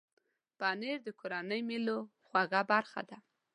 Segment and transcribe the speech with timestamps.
[0.59, 1.97] پنېر د کورنۍ مېلو
[2.27, 3.17] خوږه برخه ده.